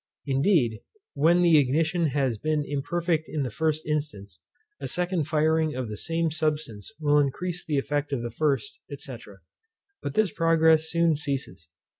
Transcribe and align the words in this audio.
Indeed, 0.25 0.81
when 1.13 1.41
the 1.41 1.59
ignition 1.59 2.07
has 2.07 2.39
been 2.39 2.63
imperfect 2.67 3.29
in 3.29 3.43
the 3.43 3.51
first 3.51 3.85
instance, 3.85 4.39
a 4.79 4.87
second 4.87 5.25
firing 5.25 5.75
of 5.75 5.89
the 5.89 5.95
same 5.95 6.31
substance 6.31 6.91
will 6.99 7.19
increase 7.19 7.63
the 7.63 7.77
effect 7.77 8.11
of 8.11 8.23
the 8.23 8.31
first, 8.31 8.79
&c. 8.91 9.17
but 10.01 10.15
this 10.15 10.31
progress 10.33 10.89
soon 10.89 11.15
ceases. 11.15 11.67